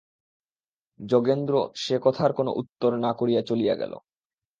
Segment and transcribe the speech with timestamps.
[0.99, 1.53] যোগেন্দ্র
[1.75, 3.93] সে কথার কোনো উত্তর না করিয়া চলিয়া গেল।